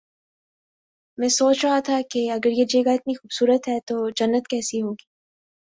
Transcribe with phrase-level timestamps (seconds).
[1.17, 4.81] میں سوچ رہا تھا کہ اگر یہ جگہ اتنی خوب صورت ہے تو جنت کیسی
[4.81, 5.05] ہو گی